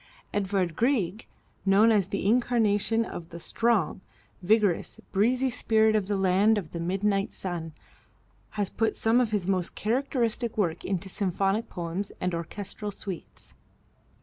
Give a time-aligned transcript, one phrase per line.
[0.33, 1.27] Edward Grieg,
[1.63, 4.01] known as the incarnation of the strong,
[4.41, 7.71] vigorous, breezy spirit of the land of the midnight sun,
[8.57, 13.53] has put some of his most characteristic work into symphonic poems and orchestral suites.